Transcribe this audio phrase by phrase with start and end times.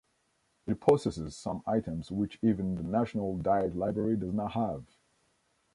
[0.65, 4.83] It possesses some items which even the National Diet Library does not have.